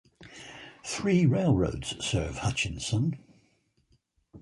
[0.83, 3.19] Three railroads serve Hutchinson.